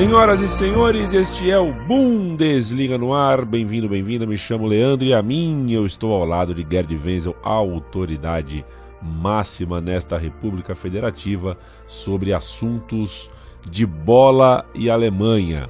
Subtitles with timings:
[0.00, 3.44] Senhoras e senhores, este é o Bundesliga no ar.
[3.44, 4.24] Bem-vindo, bem-vinda.
[4.24, 8.64] Me chamo Leandro e a mim eu estou ao lado de Gerd Wenzel, autoridade
[9.02, 13.30] máxima nesta República Federativa sobre assuntos
[13.68, 15.68] de bola e Alemanha.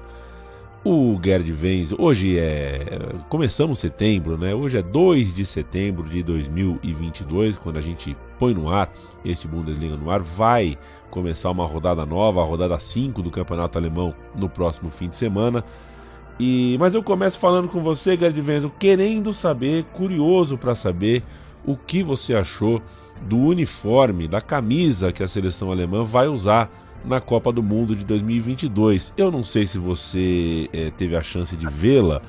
[0.82, 2.80] O Gerd Wenzel, hoje é.
[3.28, 4.54] Começamos setembro, né?
[4.54, 8.90] Hoje é 2 de setembro de 2022, quando a gente põe no ar
[9.22, 10.20] este Bundesliga no ar.
[10.20, 10.78] Vai
[11.10, 15.62] começar uma rodada nova, a rodada 5 do Campeonato Alemão no próximo fim de semana.
[16.38, 21.22] E mas eu começo falando com você, Gerd Wenzel, querendo saber, curioso para saber
[21.66, 22.80] o que você achou
[23.20, 26.70] do uniforme, da camisa que a seleção alemã vai usar
[27.04, 29.12] na Copa do Mundo de 2022.
[29.16, 32.20] Eu não sei se você é, teve a chance de vê-la,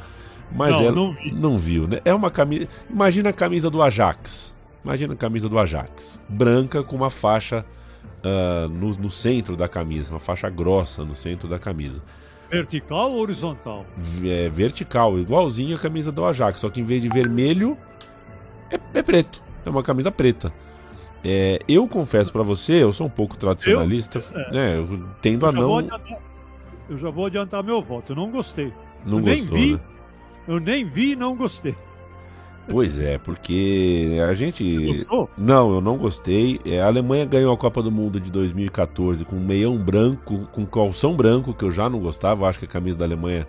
[0.51, 1.31] mas não, ela não, vi.
[1.31, 2.01] não viu, né?
[2.05, 2.67] É uma camisa.
[2.89, 4.51] Imagina a camisa do Ajax.
[4.83, 7.63] Imagina a camisa do Ajax, branca com uma faixa
[8.23, 12.01] uh, no, no, centro da camisa, uma faixa grossa no centro da camisa.
[12.49, 13.85] Vertical ou horizontal?
[14.23, 17.77] É vertical, igualzinho a camisa do Ajax, só que em vez de vermelho
[18.71, 20.51] é, é preto, é uma camisa preta.
[21.23, 24.77] É, eu confesso para você, eu sou um pouco tradicionalista, eu, é, né?
[24.77, 25.77] Eu tendo eu a não.
[25.77, 26.19] Adiantar,
[26.89, 28.73] eu já vou adiantar meu voto, eu não gostei.
[29.05, 29.79] Não eu gostou, nem vi, né?
[30.47, 31.75] eu nem vi e não gostei.
[32.69, 34.87] Pois é, porque a gente.
[34.87, 35.29] Gostou?
[35.37, 36.59] Não, eu não gostei.
[36.65, 41.15] É, a Alemanha ganhou a Copa do Mundo de 2014 com meião branco, com calção
[41.15, 42.43] branco, que eu já não gostava.
[42.43, 43.47] Eu acho que a camisa da Alemanha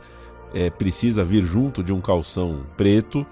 [0.55, 3.27] é, precisa vir junto de um calção preto.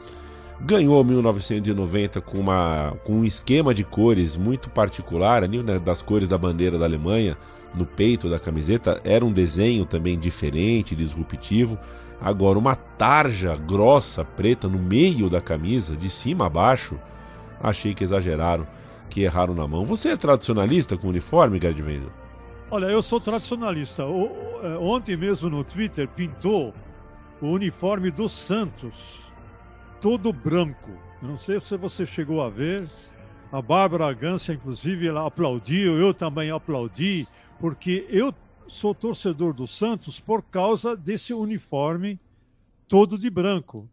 [0.62, 6.28] Ganhou 1990 com, uma, com um esquema de cores muito particular, ali, né, das cores
[6.28, 7.36] da bandeira da Alemanha
[7.74, 9.00] no peito da camiseta.
[9.02, 11.78] Era um desenho também diferente, disruptivo.
[12.20, 16.98] Agora, uma tarja grossa, preta, no meio da camisa, de cima a baixo,
[17.62, 18.66] achei que exageraram,
[19.08, 19.86] que erraram na mão.
[19.86, 22.10] Você é tradicionalista com uniforme, Gerd Wenzel?
[22.70, 24.04] Olha, eu sou tradicionalista.
[24.04, 24.30] O,
[24.62, 26.74] é, ontem mesmo no Twitter pintou
[27.40, 29.30] o uniforme do Santos,
[30.00, 30.90] todo branco.
[31.20, 32.88] Não sei se você chegou a ver.
[33.52, 37.28] A Bárbara Gância, inclusive, ela aplaudiu, eu também aplaudi,
[37.58, 38.32] porque eu
[38.66, 42.18] sou torcedor do Santos por causa desse uniforme
[42.88, 43.86] todo de branco.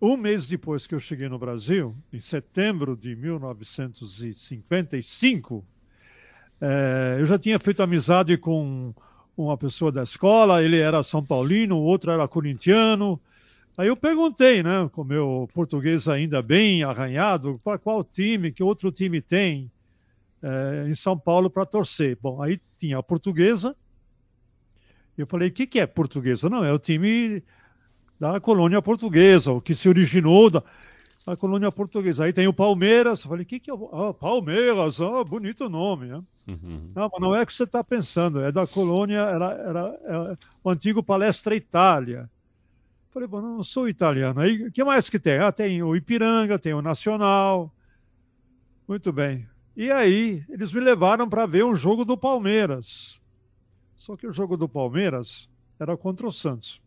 [0.00, 5.64] Um mês depois que eu cheguei no Brasil, em setembro de 1955,
[6.60, 8.94] é, eu já tinha feito amizade com
[9.36, 13.20] uma pessoa da escola, ele era São Paulino, o outro era corintiano.
[13.78, 18.90] Aí eu perguntei, né, com meu português ainda bem arranhado, para qual time, que outro
[18.90, 19.70] time tem
[20.42, 22.18] é, em São Paulo para torcer.
[22.20, 23.76] Bom, aí tinha a portuguesa.
[25.16, 26.50] Eu falei, o que, que é portuguesa?
[26.50, 27.40] Não, é o time
[28.18, 30.60] da colônia portuguesa, o que se originou da,
[31.24, 32.24] da colônia portuguesa.
[32.24, 33.22] Aí tem o Palmeiras.
[33.22, 35.00] Eu falei, o que, que é o ah, Palmeiras?
[35.00, 36.20] Ah, bonito nome, né?
[36.48, 36.90] Uhum.
[36.96, 40.38] Não, mas não é o que você está pensando, é da colônia, era, era, era
[40.64, 42.28] o antigo Palestra Itália.
[43.18, 44.40] Falei, bom, não sou italiano.
[44.40, 45.38] Aí, o que mais que tem?
[45.38, 47.74] Ah, tem o Ipiranga, tem o Nacional.
[48.86, 49.44] Muito bem.
[49.76, 53.20] E aí, eles me levaram para ver um jogo do Palmeiras.
[53.96, 56.80] Só que o jogo do Palmeiras era contra o Santos.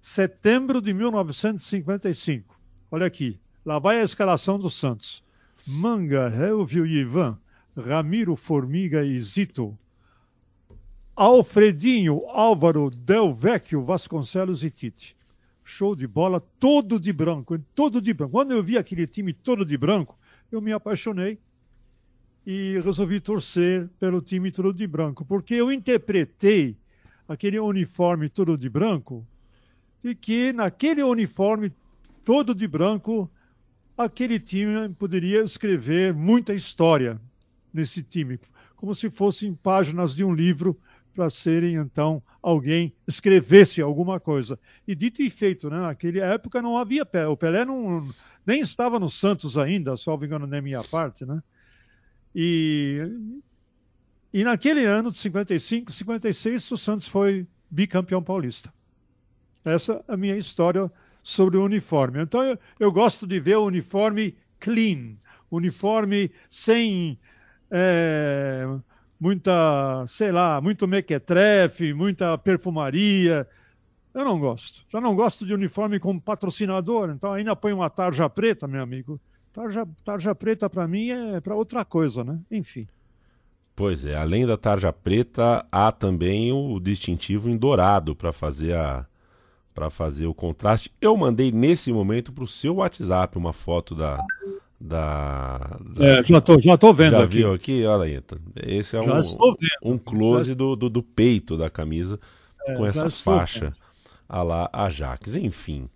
[0.00, 2.58] Setembro de 1955.
[2.90, 3.38] Olha aqui.
[3.66, 5.22] Lá vai a escalação do Santos.
[5.66, 7.38] Manga, Helvio e Ivan,
[7.76, 9.78] Ramiro, Formiga e Zito,
[11.14, 15.14] Alfredinho, Álvaro, Del Vecchio, Vasconcelos e Tite.
[15.64, 18.32] Show de bola, todo de branco, todo de branco.
[18.32, 20.18] Quando eu vi aquele time todo de branco,
[20.52, 21.38] eu me apaixonei
[22.46, 26.76] e resolvi torcer pelo time todo de branco, porque eu interpretei
[27.26, 29.26] aquele uniforme todo de branco
[30.02, 31.72] de que naquele uniforme
[32.24, 33.30] todo de branco
[33.96, 37.18] aquele time poderia escrever muita história
[37.72, 38.38] nesse time,
[38.76, 40.78] como se fossem páginas de um livro
[41.14, 44.58] para serem então alguém escrevesse alguma coisa.
[44.86, 45.80] E dito e feito, né?
[45.80, 48.06] Naquela época não havia Pelé, o Pelé não
[48.44, 51.42] nem estava no Santos ainda, só engano na minha parte, né?
[52.34, 53.00] E,
[54.32, 58.72] e naquele ano de 55, 56, o Santos foi bicampeão paulista.
[59.64, 60.90] Essa é a minha história
[61.22, 62.20] sobre o uniforme.
[62.20, 65.16] Então eu, eu gosto de ver o uniforme clean,
[65.50, 67.18] uniforme sem
[67.70, 68.66] é,
[69.24, 73.48] muita, sei lá, muito mequetrefe, muita perfumaria.
[74.12, 74.84] Eu não gosto.
[74.86, 79.18] Já não gosto de uniforme como patrocinador, então ainda põe uma tarja preta, meu amigo.
[79.50, 82.38] Tarja, tarja preta para mim é para outra coisa, né?
[82.50, 82.86] Enfim.
[83.74, 89.06] Pois é, além da tarja preta, há também o distintivo em dourado para fazer a
[89.72, 90.92] para fazer o contraste.
[91.00, 94.24] Eu mandei nesse momento para o seu WhatsApp uma foto da,
[94.86, 96.04] da, da...
[96.04, 97.36] É, já tô, já tô vendo já aqui.
[97.36, 97.86] viu aqui?
[97.86, 98.22] Olha aí.
[98.66, 99.22] Esse é um,
[99.82, 102.20] um close do, do, do, peito da camisa
[102.66, 103.72] é, com essa faixa
[104.28, 105.36] a lá Ajax.
[105.36, 105.88] Enfim,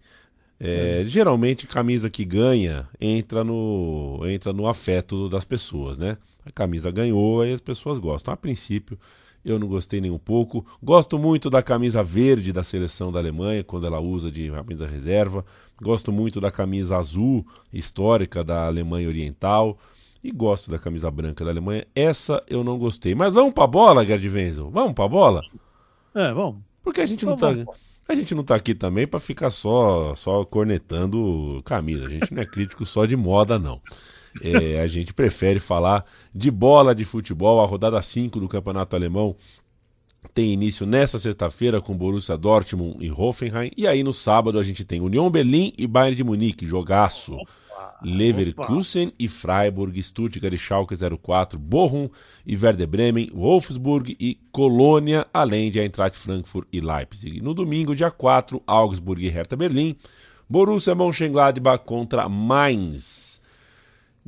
[0.58, 1.04] é, é.
[1.06, 6.16] geralmente camisa que ganha entra no, entra no afeto das pessoas, né?
[6.46, 8.32] A camisa ganhou e as pessoas gostam.
[8.32, 8.98] A princípio,
[9.44, 10.64] eu não gostei nem um pouco.
[10.82, 15.44] Gosto muito da camisa verde da seleção da Alemanha, quando ela usa de camisa reserva.
[15.80, 19.78] Gosto muito da camisa azul histórica da Alemanha Oriental.
[20.22, 21.86] E gosto da camisa branca da Alemanha.
[21.94, 23.14] Essa eu não gostei.
[23.14, 24.70] Mas vamos pra bola, Gerd Wenzel?
[24.70, 25.42] Vamos pra bola?
[26.14, 26.60] É, vamos.
[26.82, 27.54] Porque a gente não tá.
[28.08, 32.06] A gente não tá aqui também para ficar só só cornetando camisa.
[32.06, 33.80] A gente não é crítico só de moda, não.
[34.42, 36.04] É, a gente prefere falar
[36.34, 37.60] de bola de futebol.
[37.60, 39.36] A rodada 5 do Campeonato Alemão
[40.34, 43.70] tem início nesta sexta-feira com Borussia Dortmund e Hoffenheim.
[43.76, 47.36] E aí no sábado a gente tem União Berlim e Bayern de Munique, jogaço.
[48.02, 49.16] Leverkusen Opa.
[49.18, 52.08] e Freiburg, Stuttgart e Schalke 04, Bochum
[52.46, 57.40] e Werder Bremen, Wolfsburg e Colônia, além de Eintracht Frankfurt e Leipzig.
[57.40, 59.96] No domingo, dia 4, Augsburg e Hertha Berlim,
[60.48, 63.37] Borussia Mönchengladbach contra Mainz.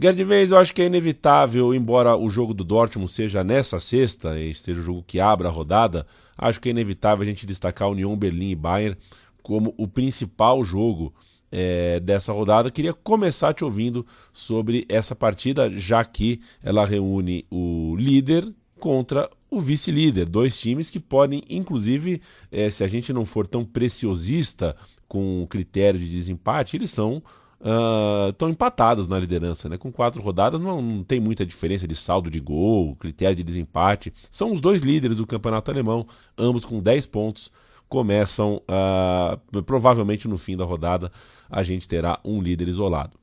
[0.03, 4.41] Gerd Vez, eu acho que é inevitável, embora o jogo do Dortmund seja nessa sexta,
[4.41, 6.07] e seja o jogo que abra a rodada,
[6.39, 8.97] acho que é inevitável a gente destacar a União Berlim e Bayern
[9.43, 11.13] como o principal jogo
[11.53, 12.71] é, dessa rodada.
[12.71, 19.61] Queria começar te ouvindo sobre essa partida, já que ela reúne o líder contra o
[19.61, 24.75] vice-líder, dois times que podem, inclusive, é, se a gente não for tão preciosista
[25.07, 27.23] com o critério de desempate, eles são
[27.61, 29.77] estão uh, empatados na liderança, né?
[29.77, 34.13] Com quatro rodadas não, não, tem muita diferença de saldo de gol, critério de desempate.
[34.31, 36.07] São os dois líderes do campeonato alemão,
[36.39, 37.53] ambos com 10 pontos.
[37.87, 41.13] Começam, uh, provavelmente no fim da rodada,
[41.51, 43.19] a gente terá um líder isolado.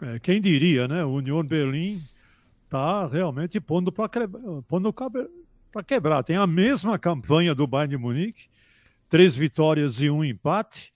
[0.00, 1.04] É, quem diria, né?
[1.04, 2.00] O Union Berlim
[2.64, 4.08] está realmente pondo para
[5.84, 6.22] quebrar.
[6.22, 8.48] Tem a mesma campanha do Bayern de Munique,
[9.08, 10.92] três vitórias e um empate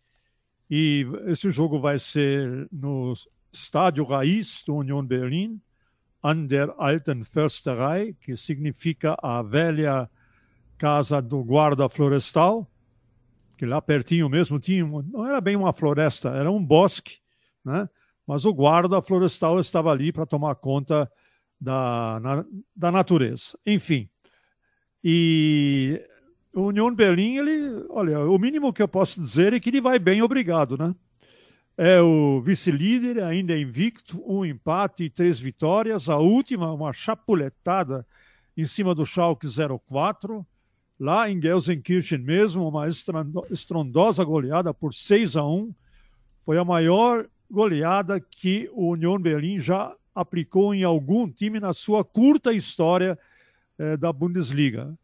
[0.71, 3.13] e esse jogo vai ser no
[3.53, 5.61] estádio Raiz do Union Berlin,
[6.23, 10.11] an der Alten Försterei, que significa a velha
[10.79, 12.69] casa do guarda florestal,
[13.57, 17.19] que lá pertinho mesmo tinha, não era bem uma floresta, era um bosque,
[17.65, 17.89] né?
[18.27, 21.11] mas o guarda florestal estava ali para tomar conta
[21.61, 22.45] da, na,
[22.75, 23.59] da natureza.
[23.65, 24.09] Enfim,
[25.03, 26.03] e
[26.55, 29.99] o Union Berlim, ele, olha, o mínimo que eu posso dizer é que ele vai
[29.99, 30.95] bem, obrigado, né?
[31.77, 36.09] É o vice-líder, ainda é invicto, um empate e três vitórias.
[36.09, 38.07] A última, uma chapuletada
[38.57, 40.47] em cima do Schalke 04,
[40.99, 42.87] lá em Gelsenkirchen mesmo, uma
[43.51, 45.75] estrondosa goleada por 6 a 1.
[46.45, 52.05] Foi a maior goleada que o Union Berlim já aplicou em algum time na sua
[52.05, 53.19] curta história
[53.77, 54.97] eh, da Bundesliga.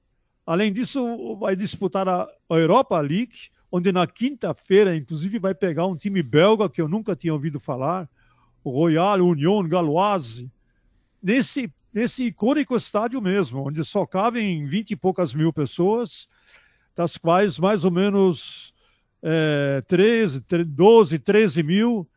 [0.47, 6.23] Além disso, vai disputar a Europa League, onde na quinta-feira, inclusive, vai pegar um time
[6.23, 8.09] belga que eu nunca tinha ouvido falar,
[8.65, 10.51] o Royal Union Galoise,
[11.23, 16.29] nesse, nesse icônico estádio mesmo, onde só cabem 20 e poucas mil pessoas,
[16.97, 18.75] das quais mais ou menos
[19.23, 22.09] é, 13, 12, 13 mil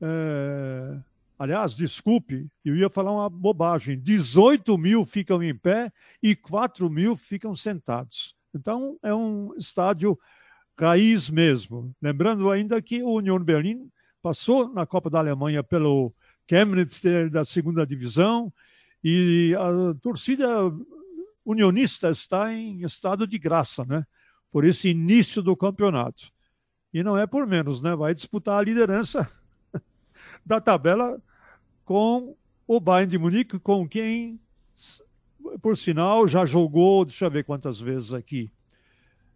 [0.00, 0.98] é,
[1.40, 3.98] Aliás, desculpe, eu ia falar uma bobagem.
[3.98, 5.90] 18 mil ficam em pé
[6.22, 8.36] e 4 mil ficam sentados.
[8.54, 10.18] Então, é um estádio
[10.78, 11.96] raiz mesmo.
[12.02, 16.12] Lembrando ainda que o Union Berlin passou na Copa da Alemanha pelo
[16.46, 18.52] Chemnitz da segunda divisão
[19.02, 20.46] e a torcida
[21.42, 24.06] unionista está em estado de graça, né?
[24.52, 26.30] Por esse início do campeonato.
[26.92, 27.96] E não é por menos, né?
[27.96, 29.26] Vai disputar a liderança
[30.44, 31.18] da tabela
[31.90, 32.36] com
[32.68, 34.38] o Bayern de Munique, com quem,
[35.60, 38.48] por sinal, já jogou, deixa eu ver quantas vezes aqui.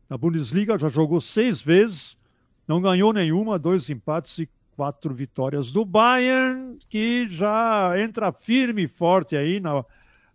[0.09, 2.17] Na Bundesliga já jogou seis vezes,
[2.65, 8.89] não ganhou nenhuma, dois empates e quatro vitórias do Bayern, que já entra firme e
[8.89, 9.85] forte aí na,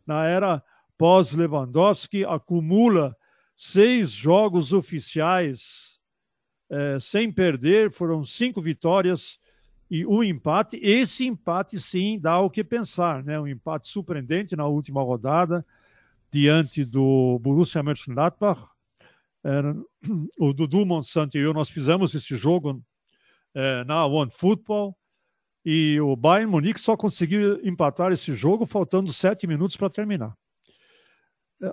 [0.05, 0.61] na era
[0.97, 3.15] pós-Lewandowski, acumula
[3.55, 5.97] seis jogos oficiais
[6.69, 9.39] é, sem perder, foram cinco vitórias
[9.89, 10.77] e um empate.
[10.81, 13.39] Esse empate, sim, dá o que pensar, né?
[13.39, 15.65] Um empate surpreendente na última rodada
[16.31, 18.62] diante do Borussia Mönchengladbach.
[19.43, 19.62] É,
[20.39, 22.84] o Dudu Monsanto e eu, nós fizemos esse jogo
[23.55, 24.96] é, na One Football
[25.65, 30.34] e o Bayern Munique só conseguiu empatar esse jogo faltando sete minutos para terminar.
[31.62, 31.72] É,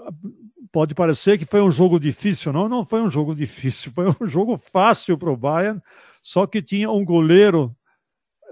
[0.72, 4.26] pode parecer que foi um jogo difícil, não, não foi um jogo difícil, foi um
[4.26, 5.82] jogo fácil para o Bayern,
[6.22, 7.76] só que tinha um goleiro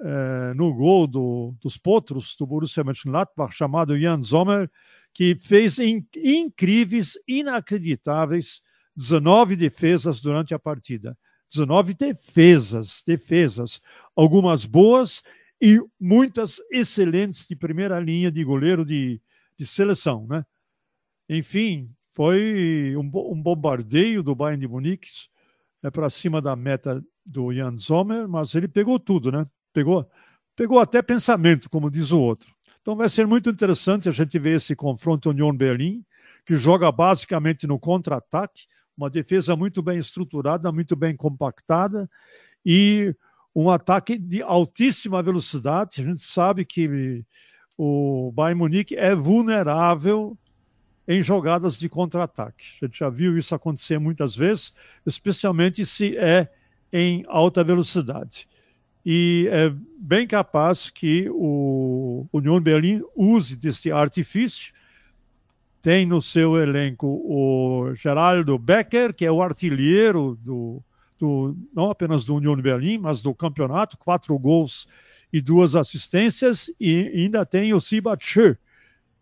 [0.03, 4.71] é, no gol do, dos Potros do Borussia Mönchengladbach chamado Jan Sommer,
[5.13, 8.61] que fez in, incríveis, inacreditáveis
[8.97, 11.17] 19 defesas durante a partida.
[11.51, 13.81] 19 defesas, defesas,
[14.17, 15.23] algumas boas
[15.61, 19.21] e muitas excelentes de primeira linha de goleiro de,
[19.57, 20.45] de seleção, né?
[21.29, 25.09] Enfim, foi um, um bombardeio do Bayern de Munique
[25.83, 29.47] é, para cima da meta do Jan Sommer, mas ele pegou tudo, né?
[29.75, 30.09] Pegou,
[30.57, 32.55] pegou até pensamento, como diz o outro.
[32.81, 36.05] Então vai ser muito interessante a gente ver esse confronto União Berlim,
[36.47, 38.67] que joga basicamente no contra-ataque,
[38.97, 42.09] uma defesa muito bem estruturada, muito bem compactada
[42.65, 43.15] e
[43.55, 46.01] um ataque de altíssima velocidade.
[46.01, 47.25] A gente sabe que
[47.77, 50.39] o Bayern Munique é vulnerável
[51.09, 52.65] em jogadas de contra-ataque.
[52.81, 54.73] A gente já viu isso acontecer muitas vezes,
[55.05, 56.49] especialmente se é
[56.93, 58.47] em alta velocidade.
[59.05, 64.73] E é bem capaz que o União Berlim use desse artifício
[65.85, 70.83] tem no seu elenco o Geraldo Becker, que é o artilheiro do,
[71.21, 74.89] do não apenas do União Berlim, mas do campeonato, quatro gols
[75.31, 78.57] e duas assistências, e ainda tem o Sibatche,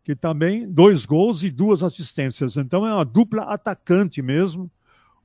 [0.05, 2.57] que também dois gols e duas assistências.
[2.57, 4.71] Então é uma dupla atacante mesmo.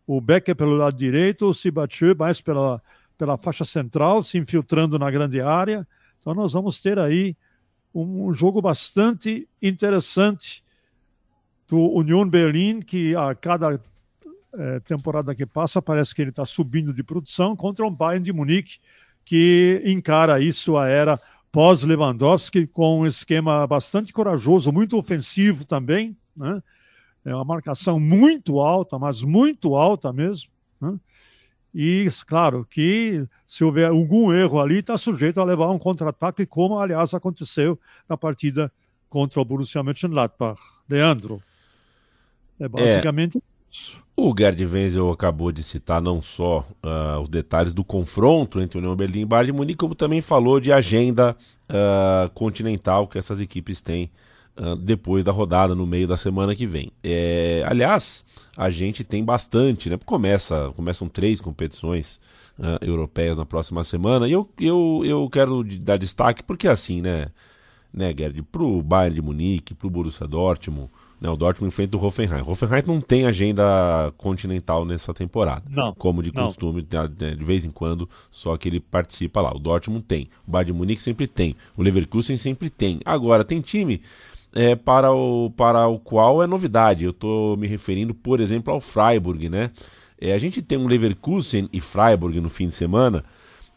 [0.08, 2.82] O Becker pelo lado direito, o Sibatche mais pela,
[3.18, 5.88] pela faixa central, se infiltrando na grande área.
[6.20, 7.36] Então nós vamos ter aí
[7.94, 10.64] um, jogo bastante interessante
[11.68, 13.80] do Union Berlin, que a cada
[14.54, 18.32] é, temporada que passa parece que ele está subindo de produção, contra um Bayern de
[18.32, 18.80] Munique
[19.26, 21.20] que encara aí sua era
[21.52, 26.64] pós-Lewandowski com um esquema bastante corajoso, muito ofensivo também, né?
[27.26, 30.50] É uma marcação muito alta, mas muito alta mesmo.
[30.80, 30.98] Né?
[31.79, 36.79] E, claro, que se houver algum erro ali, está sujeito a levar um contra-ataque, como,
[36.79, 37.79] aliás, aconteceu
[38.10, 38.72] na partida
[39.07, 40.60] contra o Borussia Mönchengladbach.
[40.89, 41.39] Leandro.
[42.60, 43.41] É basicamente é.
[43.69, 44.03] isso.
[44.15, 48.96] O Gerd Wenzel acabou de citar não só uh, os detalhes do confronto entre União
[48.96, 51.38] Berlim e Bayern de Munique, como também falou de agenda
[51.69, 54.10] uh, continental que essas equipes têm
[54.80, 56.92] depois da rodada, no meio da semana que vem.
[57.04, 59.98] É, aliás, a gente tem bastante, né?
[60.06, 62.20] Começa, começam três competições
[62.82, 67.28] europeias na próxima semana, e eu, eu, eu quero dar destaque porque assim, né,
[67.94, 70.90] né Gerd, pro Bayern de Munique, pro Borussia Dortmund,
[71.22, 72.42] né, o Dortmund enfrenta o Hoffenheim.
[72.42, 75.64] O Hoffenheim não tem agenda continental nessa temporada.
[75.70, 75.94] Não.
[75.96, 76.86] Como de costume,
[77.20, 79.56] né, de vez em quando, só que ele participa lá.
[79.56, 80.30] O Dortmund tem.
[80.48, 81.56] O Bayern de Munique sempre tem.
[81.76, 83.00] O Leverkusen sempre tem.
[83.04, 84.02] Agora, tem time
[84.58, 87.06] é, para, o, para o qual é novidade.
[87.06, 89.70] Eu estou me referindo, por exemplo, ao Freiburg, né?
[90.20, 93.24] É, a gente tem um Leverkusen e Freiburg no fim de semana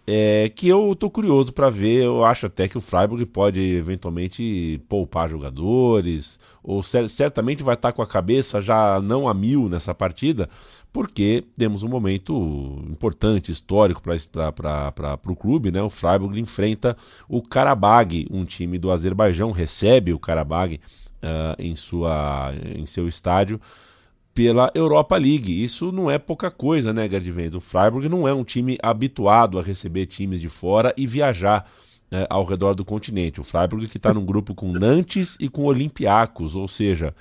[0.07, 2.05] é, que eu tô curioso para ver.
[2.05, 7.93] Eu acho até que o Freiburg pode eventualmente poupar jogadores, ou certamente vai estar tá
[7.93, 10.49] com a cabeça já não a mil nessa partida,
[10.93, 15.71] porque temos um momento importante, histórico para o clube.
[15.71, 15.81] Né?
[15.83, 16.97] O Freiburg enfrenta
[17.29, 20.81] o Karabag, um time do Azerbaijão, recebe o Karabag
[21.23, 23.61] uh, em, sua, em seu estádio
[24.35, 25.63] pela Europa League.
[25.63, 27.55] Isso não é pouca coisa, né, Gerd Wenz?
[27.55, 31.71] O Freiburg não é um time habituado a receber times de fora e viajar
[32.11, 33.41] é, ao redor do continente.
[33.41, 37.15] O Freiburg que está num grupo com Nantes e com Olympiacos, ou seja,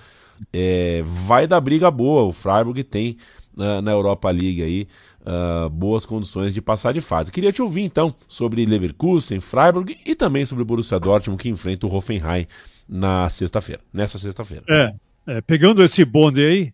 [0.51, 2.23] é, vai dar briga boa.
[2.23, 3.17] O Freiburg tem
[3.55, 4.87] uh, na Europa League aí
[5.21, 7.31] uh, boas condições de passar de fase.
[7.31, 11.85] Queria te ouvir então sobre Leverkusen, Freiburg e também sobre o Borussia Dortmund que enfrenta
[11.85, 12.47] o Hoffenheim
[12.87, 14.63] na sexta-feira, nessa sexta-feira.
[14.69, 16.73] É, é, pegando esse bonde aí,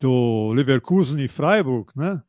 [0.00, 2.20] do Leverkusen e Freiburg, né?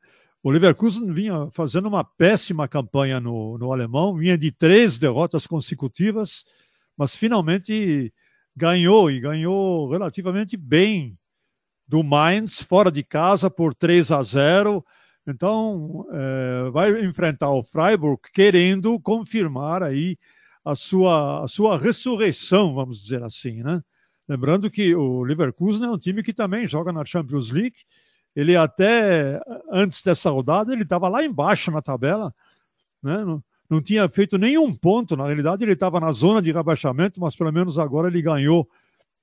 [0.43, 6.43] O Leverkusen vinha fazendo uma péssima campanha no, no alemão, vinha de três derrotas consecutivas,
[6.97, 8.13] mas finalmente
[8.55, 11.17] ganhou e ganhou relativamente bem
[11.93, 14.83] do Mainz fora de casa por 3 a 0.
[15.27, 20.17] Então é, vai enfrentar o Freiburg querendo confirmar aí
[20.65, 23.79] a sua, a sua ressurreição, vamos dizer assim, né?
[24.27, 27.75] Lembrando que o Leverkusen é um time que também joga na Champions League
[28.35, 29.39] ele até
[29.71, 32.33] antes dessa rodada ele estava lá embaixo na tabela,
[33.03, 33.23] né?
[33.23, 35.15] Não, não tinha feito nenhum ponto.
[35.15, 38.67] Na realidade, ele estava na zona de rebaixamento, mas pelo menos agora ele ganhou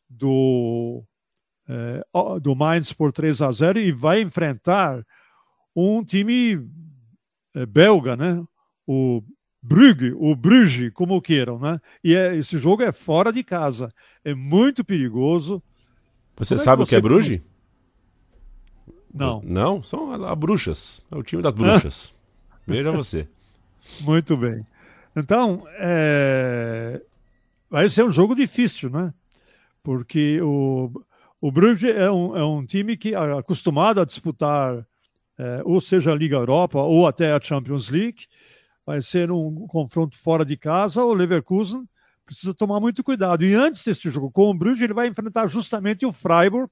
[0.09, 1.05] do
[1.71, 5.07] é, do Mainz por 3 a 0 e vai enfrentar
[5.75, 6.61] um time
[7.55, 8.43] é, belga, né?
[8.85, 9.23] O
[9.63, 11.81] Brugge, o Bruges, como queiram, né?
[12.03, 15.63] E é, esse jogo é fora de casa, é muito perigoso.
[16.37, 17.41] Você como sabe é o que é Bruges?
[19.15, 19.41] Não.
[19.45, 19.83] Não?
[19.83, 21.05] São a, a bruxas.
[21.11, 22.13] É o time das bruxas.
[22.67, 23.29] Veja você.
[24.03, 24.65] Muito bem.
[25.17, 27.01] Então, é...
[27.69, 29.13] vai ser um jogo difícil, né?
[29.83, 30.91] Porque o,
[31.41, 34.87] o Bruges é um, é um time que é acostumado a disputar,
[35.39, 38.27] é, ou seja, a Liga Europa ou até a Champions League.
[38.85, 41.03] Vai ser um confronto fora de casa.
[41.03, 41.89] O Leverkusen
[42.27, 43.45] precisa tomar muito cuidado.
[43.45, 46.71] E antes deste jogo com o Bruges, ele vai enfrentar justamente o Freiburg,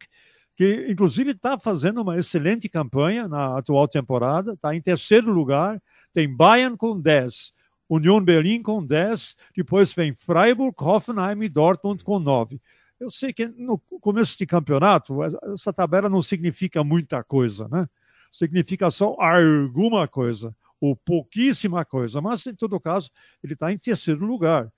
[0.55, 5.81] que inclusive está fazendo uma excelente campanha na atual temporada, está em terceiro lugar,
[6.13, 7.53] tem Bayern com 10,
[7.89, 12.61] Union Berlin com 10, depois vem Freiburg, Hoffenheim e Dortmund com 9.
[13.00, 17.88] Eu sei que no começo de campeonato, essa tabela não significa muita coisa, né?
[18.31, 23.11] Significa só alguma coisa, ou pouquíssima coisa, mas em todo caso,
[23.43, 24.71] ele está em terceiro lugar.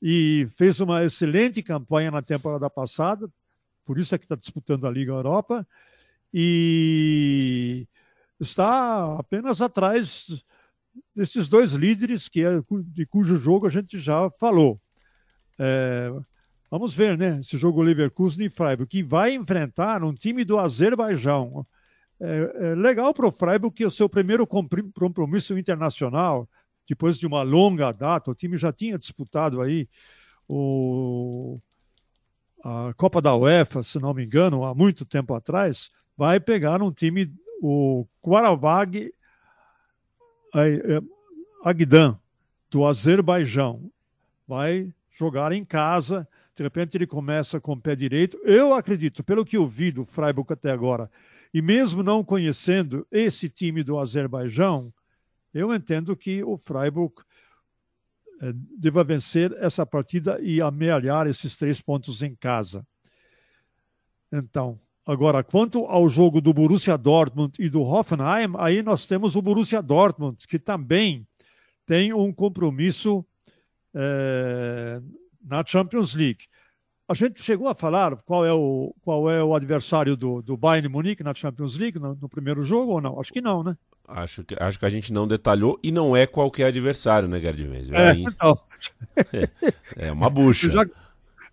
[0.00, 3.30] E fez uma excelente campanha na temporada passada,
[3.84, 5.66] por isso é que está disputando a Liga Europa,
[6.34, 7.86] e
[8.40, 10.44] está apenas atrás
[11.14, 14.80] desses dois líderes, que é, de cujo jogo a gente já falou.
[15.58, 16.12] É,
[16.72, 17.38] vamos ver, né?
[17.38, 21.66] Esse jogo Leverkusen e Freiburg, que vai enfrentar um time do Azerbaijão.
[22.18, 26.48] É, é legal para o Freiburg que é o seu primeiro compromisso internacional,
[26.88, 29.86] depois de uma longa data, o time já tinha disputado aí
[30.48, 31.60] o
[32.64, 36.92] a Copa da UEFA, se não me engano, há muito tempo atrás, vai pegar um
[36.92, 39.12] time, o Qarabag
[40.54, 41.00] é,
[41.64, 42.16] Agdan,
[42.70, 43.90] do Azerbaijão.
[44.46, 48.38] Vai jogar em casa, de repente ele começa com o pé direito.
[48.44, 51.10] Eu acredito, pelo que eu vi do Freiburg até agora,
[51.52, 54.92] e mesmo não conhecendo esse time do Azerbaijão,
[55.52, 57.14] eu entendo que o Freiburg
[58.40, 62.86] eh, deva vencer essa partida e amealhar esses três pontos em casa.
[64.32, 69.42] Então, agora, quanto ao jogo do Borussia Dortmund e do Hoffenheim, aí nós temos o
[69.42, 71.26] Borussia Dortmund, que também
[71.84, 73.24] tem um compromisso
[73.94, 75.02] é,
[75.44, 76.46] na Champions League.
[77.08, 80.88] A gente chegou a falar qual é o, qual é o adversário do, do Bayern
[80.88, 83.20] Munique na Champions League no, no primeiro jogo ou não?
[83.20, 83.76] Acho que não, né?
[84.08, 87.90] Acho que, acho que a gente não detalhou e não é qualquer adversário, né, Mendes?
[87.90, 88.58] É, então.
[89.32, 90.66] é, é uma bucha.
[90.66, 90.86] Ele já,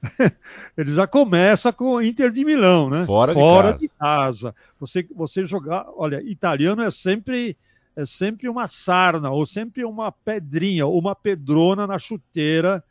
[0.78, 3.06] ele já começa com o Inter de Milão, né?
[3.06, 4.50] Fora, Fora de, casa.
[4.50, 4.56] de casa.
[4.80, 5.86] Você, você jogar.
[5.96, 7.58] Olha, italiano é sempre
[7.96, 12.82] é sempre uma sarna, ou sempre uma pedrinha, ou uma pedrona na chuteira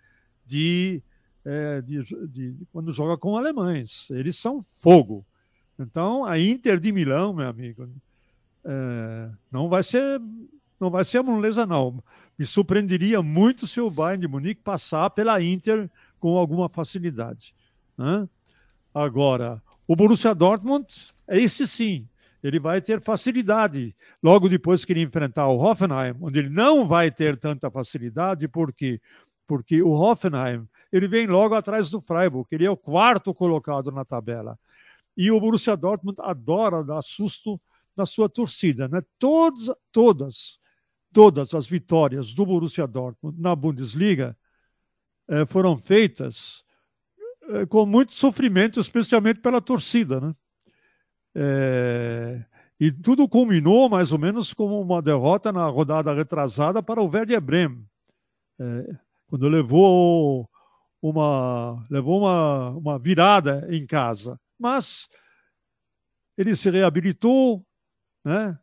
[0.49, 1.03] de,
[1.45, 4.11] é, de, de, de, quando joga com alemães.
[4.11, 5.25] Eles são fogo.
[5.79, 7.89] Então, a Inter de Milão, meu amigo,
[8.65, 10.21] é, não vai ser
[10.81, 12.03] não vai ser a moleza, não.
[12.39, 17.53] Me surpreenderia muito se o Bayern de Munique passar pela Inter com alguma facilidade.
[17.97, 18.29] Né?
[18.95, 20.87] Agora, o Borussia Dortmund,
[21.29, 22.07] esse sim,
[22.43, 27.11] ele vai ter facilidade logo depois que ele enfrentar o Hoffenheim, onde ele não vai
[27.11, 29.01] ter tanta facilidade, por quê?
[29.49, 34.05] Porque o Hoffenheim, ele vem logo atrás do Freiburg, ele é o quarto colocado na
[34.05, 34.59] tabela.
[35.17, 37.59] E o Borussia Dortmund adora dar susto
[37.97, 38.87] na sua torcida.
[38.87, 39.03] Né?
[39.19, 40.61] Todas, todas,
[41.13, 44.37] todas as vitórias do Borussia Dortmund na Bundesliga
[45.27, 46.63] eh, foram feitas
[47.49, 50.21] eh, com muito sofrimento, especialmente pela torcida.
[50.21, 50.35] Né?
[51.35, 52.45] Eh,
[52.79, 57.41] e tudo culminou mais ou menos com uma derrota na rodada retrasada para o Werder
[57.41, 57.85] Bremen,
[59.29, 60.49] quando levou
[61.01, 64.41] uma, levou uma, uma virada em casa.
[64.59, 65.09] Mas
[66.37, 67.65] ele se reabilitou,
[68.25, 68.59] né?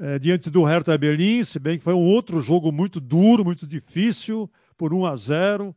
[0.00, 3.66] É, diante do Hertha Berlim, se bem que foi um outro jogo muito duro, muito
[3.66, 5.76] difícil, por 1 a 0.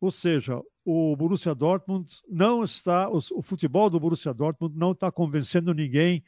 [0.00, 5.12] Ou seja, o Borussia Dortmund não está, o, o futebol do Borussia Dortmund não está
[5.12, 6.24] convencendo ninguém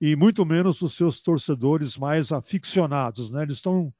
[0.00, 3.42] e muito menos os seus torcedores mais aficionados, né?
[3.42, 3.92] Eles estão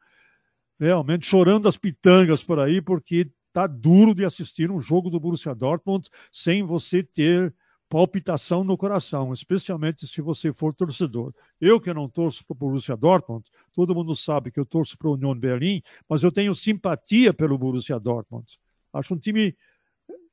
[0.79, 5.55] realmente chorando as pitangas por aí porque tá duro de assistir um jogo do Borussia
[5.55, 7.55] Dortmund sem você ter
[7.89, 11.33] palpitação no coração, especialmente se você for torcedor.
[11.61, 15.09] Eu que não torço para o Borussia Dortmund, todo mundo sabe que eu torço para
[15.09, 18.59] o Union Berlim, mas eu tenho simpatia pelo Borussia Dortmund.
[18.93, 19.57] Acho um time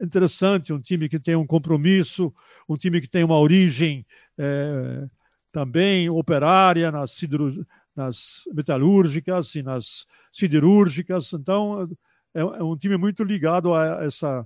[0.01, 2.33] interessante, um time que tem um compromisso,
[2.67, 4.05] um time que tem uma origem
[4.37, 5.07] é,
[5.51, 7.17] também operária nas,
[7.95, 11.31] nas metalúrgicas e nas siderúrgicas.
[11.33, 11.89] Então,
[12.33, 14.45] é, é um time muito ligado a essa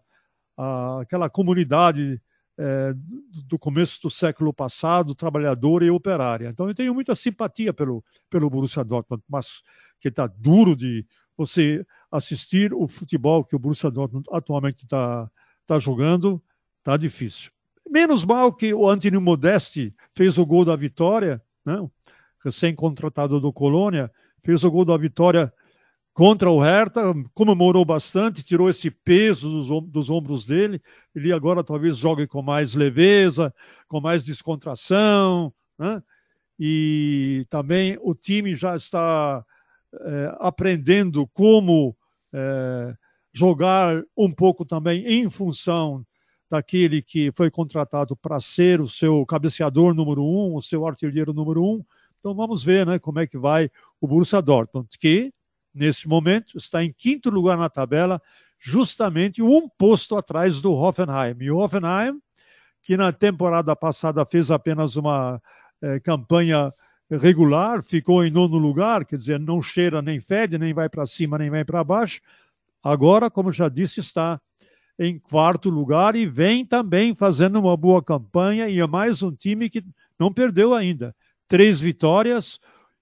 [0.58, 2.22] a, aquela comunidade
[2.58, 2.94] é,
[3.48, 6.50] do começo do século passado, trabalhadora e operária.
[6.50, 9.64] Então eu tenho muita simpatia pelo, pelo Borussia Dortmund, mas
[9.98, 11.06] que está duro de
[11.38, 15.32] você assistir o futebol que o Borussia Dortmund atualmente está
[15.66, 16.44] tá jogando,
[16.80, 17.50] está difícil.
[17.90, 21.76] Menos mal que o Antônio Modesti fez o gol da vitória, né?
[22.44, 24.12] Recém-contratado do Colônia,
[24.44, 25.52] fez o gol da vitória
[26.14, 30.82] contra o Hertha, comemorou bastante, tirou esse peso dos, dos, ombros dele.
[31.16, 33.54] Ele agora talvez jogue com mais leveza,
[33.88, 35.54] com mais descontração.
[35.78, 36.04] Né?
[36.60, 39.46] E também o time já está
[39.94, 41.96] é, aprendendo como
[42.34, 42.94] é,
[43.32, 46.06] jogar um pouco também em função
[46.50, 51.64] daquele que foi contratado para ser o seu cabeceador número um, o seu artilheiro número
[51.64, 51.86] um.
[52.20, 55.34] Então vamos ver né, como é que vai o Borussia Dortmund, que
[55.74, 58.22] nesse momento, está em quinto lugar na tabela,
[58.60, 61.36] justamente um posto atrás do Hoffenheim.
[61.40, 62.20] E o Hoffenheim,
[62.82, 65.42] que na temporada passada fez apenas uma
[65.82, 66.74] eh, campanha
[67.10, 71.38] regular, ficou em nono lugar, quer dizer, não cheira nem fede, nem vai para cima,
[71.38, 72.22] nem vai para baixo.
[72.84, 74.40] Agora, como já disse, está
[74.98, 79.70] em quarto lugar e vem também fazendo uma boa campanha e é mais um time
[79.70, 79.84] que
[80.20, 81.16] não perdeu ainda.
[81.50, 82.60] Três vitórias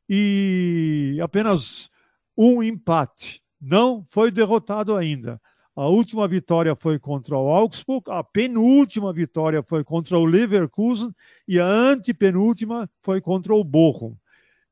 [0.10, 1.92] e apenas
[2.36, 3.44] um empate.
[3.62, 5.40] Não foi derrotado ainda.
[5.76, 11.14] A última vitória foi contra o Augsburg, a penúltima vitória foi contra o Leverkusen
[11.48, 14.16] e a antepenúltima foi contra o Bochum.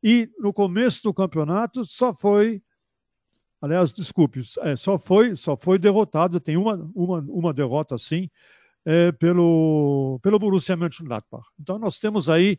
[0.01, 2.59] E no começo do campeonato só foi,
[3.61, 8.27] aliás, desculpe, é, só foi só foi derrotado, tem uma, uma, uma derrota sim,
[8.83, 11.47] é, pelo, pelo Borussia Mönchengladbach.
[11.59, 12.57] Então nós temos aí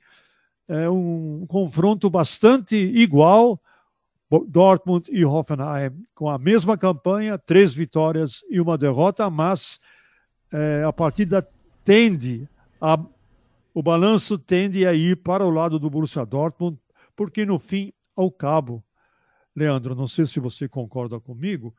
[0.69, 3.61] é, um confronto bastante igual,
[4.49, 9.79] Dortmund e Hoffenheim com a mesma campanha, três vitórias e uma derrota, mas
[10.53, 11.47] é, a partida
[11.85, 12.49] tende
[12.81, 12.99] a,
[13.73, 16.79] o balanço tende a ir para o lado do Borussia Dortmund,
[17.15, 18.83] porque no fim ao cabo,
[19.55, 21.75] Leandro, não sei se você concorda comigo,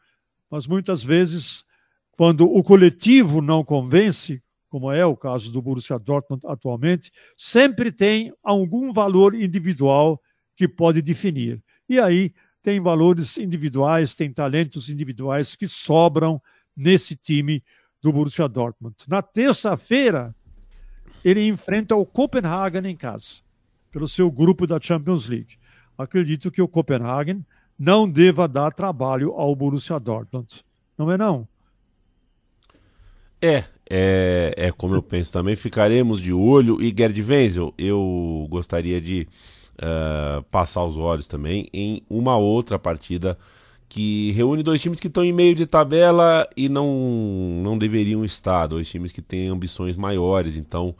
[0.49, 1.65] mas muitas vezes
[2.11, 4.41] quando o coletivo não convence,
[4.77, 10.21] como é o caso do Borussia Dortmund atualmente, sempre tem algum valor individual
[10.55, 11.63] que pode definir.
[11.89, 16.39] E aí tem valores individuais, tem talentos individuais que sobram
[16.75, 17.63] nesse time
[17.99, 18.95] do Borussia Dortmund.
[19.07, 20.35] Na terça-feira,
[21.25, 23.41] ele enfrenta o Copenhagen em casa,
[23.91, 25.57] pelo seu grupo da Champions League.
[25.97, 27.43] Acredito que o Copenhagen
[27.79, 30.63] não deva dar trabalho ao Borussia Dortmund.
[30.95, 31.47] Não é não?
[33.41, 35.55] É, é, é como eu penso também.
[35.55, 36.81] Ficaremos de olho.
[36.81, 39.27] E Gerd Wenzel, eu gostaria de
[39.77, 43.37] uh, passar os olhos também em uma outra partida
[43.89, 48.67] que reúne dois times que estão em meio de tabela e não, não deveriam estar,
[48.67, 50.93] dois times que têm ambições maiores, então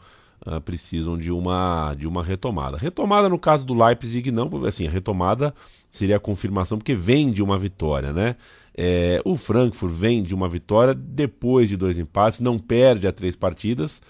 [0.46, 2.76] uh, precisam de uma, de uma retomada.
[2.76, 5.54] Retomada no caso do Leipzig, não, assim, a retomada
[5.90, 8.36] seria a confirmação, porque vem de uma vitória, né?
[8.76, 13.34] É, o Frankfurt vem de uma vitória depois de dois empates, não perde a três
[13.34, 14.00] partidas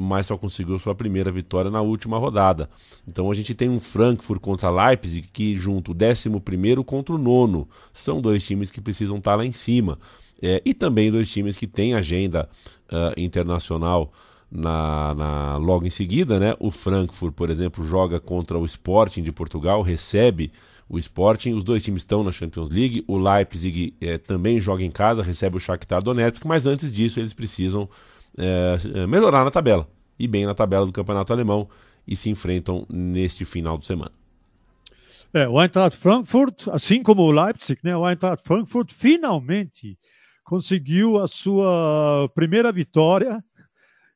[0.00, 2.70] mas só conseguiu sua primeira vitória na última rodada.
[3.06, 7.68] Então a gente tem um Frankfurt contra Leipzig que junto o 11 contra o nono.
[7.92, 9.98] São dois times que precisam estar lá em cima.
[10.40, 12.48] É, e também dois times que têm agenda
[12.92, 14.12] uh, internacional
[14.50, 16.38] na, na, logo em seguida.
[16.38, 16.54] Né?
[16.58, 20.52] O Frankfurt, por exemplo, joga contra o Sporting de Portugal, recebe
[20.88, 21.52] o Sporting.
[21.52, 23.04] Os dois times estão na Champions League.
[23.06, 27.32] O Leipzig é, também joga em casa, recebe o Shakhtar Donetsk, mas antes disso eles
[27.32, 27.88] precisam
[28.36, 31.68] é, melhorar na tabela e bem na tabela do campeonato alemão
[32.06, 34.12] e se enfrentam neste final de semana.
[35.32, 39.98] É, o Eintracht Frankfurt, assim como o Leipzig, né, o Eintracht Frankfurt finalmente
[40.42, 43.44] conseguiu a sua primeira vitória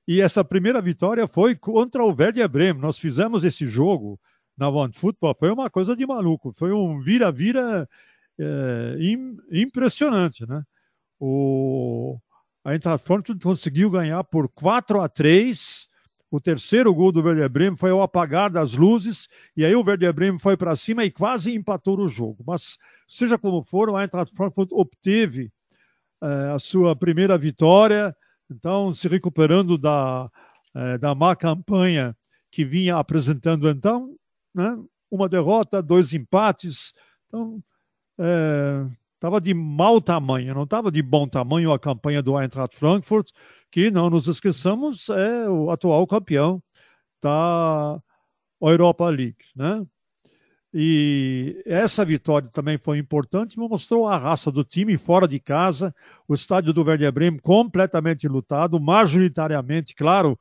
[0.07, 2.83] e essa primeira vitória foi contra o Werder Bremen.
[2.83, 4.19] Nós fizemos esse jogo
[4.57, 7.88] na One Football, foi uma coisa de maluco, foi um vira-vira
[8.38, 8.97] é,
[9.51, 10.62] impressionante, né?
[11.19, 12.19] O,
[12.65, 13.05] a Eintracht
[13.41, 15.88] conseguiu ganhar por 4 a 3.
[16.31, 20.12] O terceiro gol do Werder Bremen foi ao apagar das luzes, e aí o Werder
[20.15, 22.43] Bremen foi para cima e quase empatou o jogo.
[22.47, 25.53] Mas, seja como for, o Eintracht Frankfurt obteve
[26.23, 28.17] eh, a sua primeira vitória,
[28.53, 30.31] então se recuperando da,
[30.75, 32.17] eh, da má campanha
[32.51, 34.15] que vinha apresentando então,
[34.55, 34.77] né?
[35.11, 36.93] uma derrota, dois empates,
[37.27, 37.62] então
[38.19, 43.31] eh, estava de mau tamanho, não estava de bom tamanho a campanha do Eintracht Frankfurt,
[43.71, 46.62] que não nos esqueçamos é o atual campeão
[47.23, 48.01] da
[48.61, 49.87] Europa League, né?
[50.74, 55.94] E essa vitória também foi importante, mostrou a raça do time fora de casa,
[56.26, 60.38] o estádio do Werder Bremen completamente lutado, majoritariamente, claro,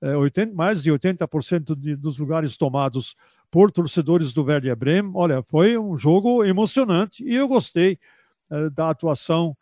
[0.00, 3.14] é, 80, mais de 80% de, dos lugares tomados
[3.50, 5.12] por torcedores do Werder Bremen.
[5.14, 7.98] Olha, foi um jogo emocionante e eu gostei
[8.50, 9.56] é, da atuação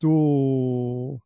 [0.00, 1.20] do,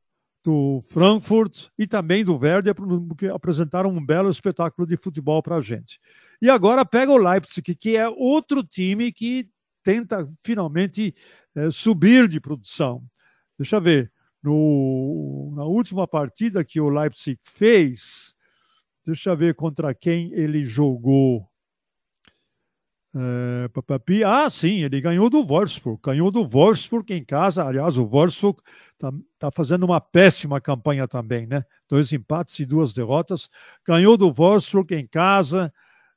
[0.44, 5.60] do Frankfurt e também do Werder, porque apresentaram um belo espetáculo de futebol para a
[5.60, 6.00] gente.
[6.40, 9.48] E agora pega o Leipzig, que é outro time que
[9.82, 11.14] tenta finalmente
[11.54, 13.02] é, subir de produção.
[13.58, 14.12] Deixa eu ver.
[14.42, 18.34] No, na última partida que o Leipzig fez,
[19.06, 21.48] deixa eu ver contra quem ele jogou.
[23.14, 24.24] É.
[24.24, 26.00] Ah, sim, ele ganhou do Wolfsburg.
[26.02, 27.64] Ganhou do Wolfsburg em casa.
[27.64, 28.60] Aliás, o Wolfsburg
[28.94, 31.64] está tá fazendo uma péssima campanha também, né?
[31.88, 33.50] Dois empates e duas derrotas.
[33.86, 35.72] Ganhou do Wolfsburg em casa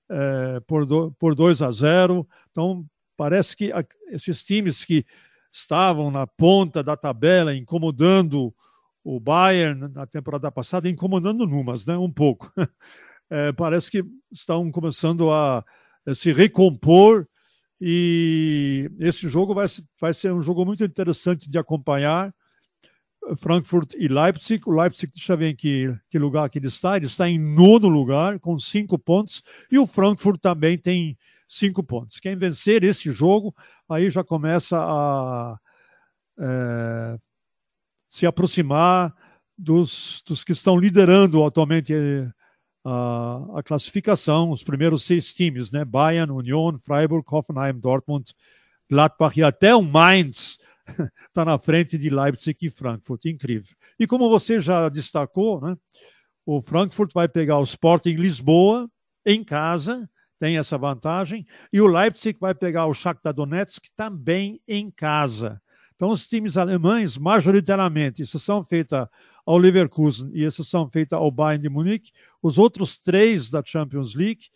[0.09, 2.27] é, por, do, por 2 a 0.
[2.51, 2.85] Então,
[3.17, 5.05] parece que a, esses times que
[5.51, 8.53] estavam na ponta da tabela, incomodando
[9.03, 11.97] o Bayern na temporada passada, incomodando Numas, né?
[11.97, 12.51] Um pouco.
[13.29, 15.63] É, parece que estão começando a
[16.13, 17.27] se recompor
[17.79, 19.65] e esse jogo vai,
[19.99, 22.33] vai ser um jogo muito interessante de acompanhar.
[23.37, 24.61] Frankfurt e Leipzig.
[24.67, 26.95] O Leipzig, deixa eu ver em que, que lugar que ele está.
[26.95, 29.41] Ele está em nono lugar, com cinco pontos.
[29.71, 32.19] E o Frankfurt também tem cinco pontos.
[32.19, 33.55] Quem vencer esse jogo,
[33.89, 35.57] aí já começa a
[36.37, 37.17] é,
[38.07, 39.13] se aproximar
[39.57, 42.29] dos, dos que estão liderando atualmente eh,
[42.85, 45.83] a, classificação, os primeiros seis times, né?
[45.83, 48.31] Bayern, Union, Freiburg, Hoffenheim, Dortmund,
[48.89, 50.59] Gladbach e até o Mainz
[51.27, 53.25] está na frente de Leipzig e Frankfurt.
[53.25, 53.75] Incrível.
[53.99, 55.75] E como você já destacou, né,
[56.45, 58.87] o Frankfurt vai pegar o Sporting Lisboa
[59.25, 60.07] em casa,
[60.39, 61.43] tem essa vantagem,
[61.73, 65.59] e o Leipzig vai pegar o Shakhtar Donetsk também em casa.
[65.95, 69.09] Então, os times alemães, majoritariamente, exceção feita
[69.45, 74.47] ao Leverkusen e exceção feita ao Bayern de Munique, os outros três da Champions League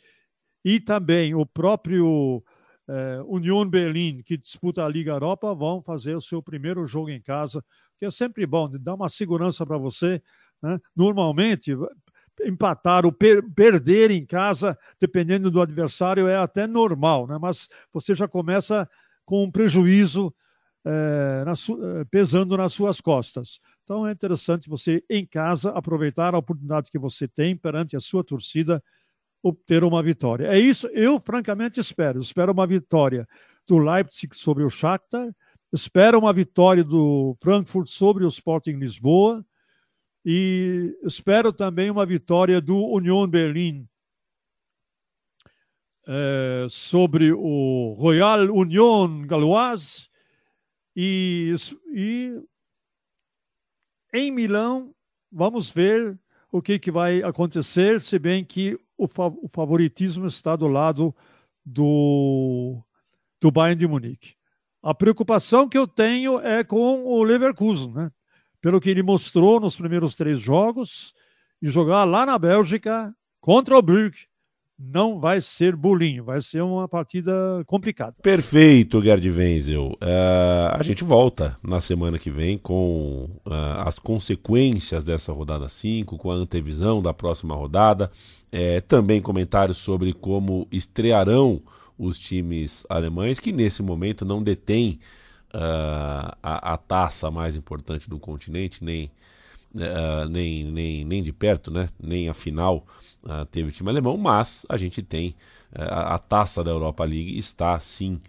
[0.65, 2.43] e também o próprio
[2.87, 7.21] é, Union Berlim, que disputa a Liga Europa, vão fazer o seu primeiro jogo em
[7.21, 7.63] casa,
[7.97, 10.21] que é sempre bom, dá uma segurança para você.
[10.61, 10.77] Né?
[10.93, 11.71] Normalmente,
[12.43, 17.37] empatar ou per perder em casa, dependendo do adversário, é até normal, né?
[17.39, 18.89] mas você já começa
[19.23, 20.33] com um prejuízo
[20.85, 23.59] é, na é, pesando nas suas costas.
[23.83, 28.23] Então é interessante você, em casa, aproveitar a oportunidade que você tem perante a sua
[28.23, 28.83] torcida
[29.41, 30.47] obter uma vitória.
[30.47, 32.19] É isso, eu francamente espero.
[32.19, 33.27] Espero uma vitória
[33.67, 35.33] do Leipzig sobre o Shakhtar,
[35.71, 39.45] espero uma vitória do Frankfurt sobre o Sporting Lisboa
[40.25, 43.87] e espero também uma vitória do Union Berlin
[46.07, 50.08] é, sobre o Royal Union Galoise
[51.01, 51.55] e,
[51.93, 52.43] e
[54.13, 54.93] em Milão
[55.31, 56.19] vamos ver
[56.51, 61.15] o que, que vai acontecer, se bem que o, fa o favoritismo está do lado
[61.65, 62.83] do,
[63.39, 64.35] do Bayern de Munique.
[64.83, 68.11] A preocupação que eu tenho é com o Leverkusen, né?
[68.59, 71.13] pelo que ele mostrou nos primeiros três jogos,
[71.61, 74.27] e jogar lá na Bélgica contra o Brugge
[74.79, 77.31] não vai ser bolinho, vai ser uma partida
[77.67, 78.15] complicada.
[78.21, 79.89] Perfeito, Gerd Wenzel.
[80.01, 83.51] Uh, a gente volta na semana que vem com uh,
[83.85, 88.09] as consequências dessa rodada 5, com a antevisão da próxima rodada,
[88.49, 91.61] é, também comentários sobre como estrearão
[91.97, 94.97] os times alemães, que nesse momento não detêm
[95.53, 99.11] uh, a, a taça mais importante do continente, nem
[99.75, 101.89] uh, nem, nem, nem de perto, né?
[102.01, 102.85] nem a final
[103.23, 105.35] uh, teve o time alemão, mas a gente tem
[105.73, 108.19] uh, a, taça da Europa League está sim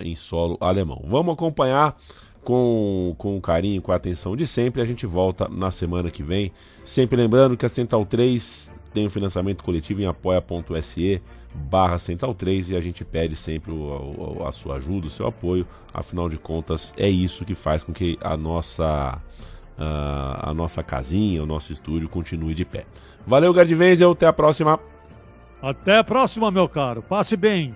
[0.00, 1.02] em solo alemão.
[1.08, 1.96] Vamos acompanhar
[2.42, 4.82] com, com carinho, com a atenção de sempre.
[4.82, 6.52] A gente volta na semana que vem.
[6.84, 11.22] Sempre lembrando que a Central 3 tem um financiamento coletivo em apoia.se
[11.54, 15.26] barra Central 3 e a gente pede sempre o, o, a sua ajuda, o seu
[15.26, 15.66] apoio.
[15.92, 19.20] Afinal de contas, é isso que faz com que a nossa
[19.78, 22.84] a, a nossa casinha, o nosso estúdio continue de pé.
[23.26, 23.72] Valeu, Gard
[24.10, 24.78] até a próxima.
[25.62, 27.02] Até a próxima, meu caro.
[27.02, 27.74] Passe bem.